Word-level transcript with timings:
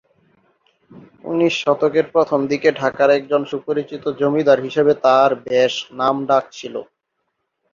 উনিশ 1.23 1.53
শতকের 1.63 2.05
প্রথম 2.13 2.39
দিকে 2.51 2.69
ঢাকার 2.79 3.09
একজন 3.11 3.41
সুপরিচিত 3.51 4.03
জমিদার 4.19 4.59
হিসেবে 4.61 4.93
তার 5.05 5.31
বেশ 5.45 5.73
নাম 5.99 6.15
ডাক 6.29 6.43
ছিল। 6.51 6.75